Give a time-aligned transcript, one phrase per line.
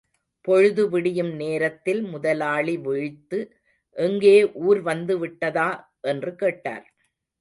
[0.47, 3.39] பொழுது விடியும் நேரத்தில் முதலாளி விழித்து,
[3.97, 4.35] எங்கே
[4.61, 5.69] ஊர் வந்துவிட்டதா?
[6.01, 6.85] என்று கேட்டார்.